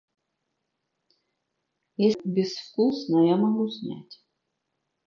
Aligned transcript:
Если 1.97 2.05
все 2.13 2.19
это 2.21 2.27
безвкусно, 2.29 3.27
я 3.27 3.37
могу 3.37 3.69
снять. 3.69 4.19